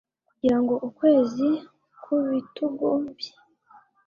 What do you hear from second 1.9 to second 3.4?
ku bitugu bye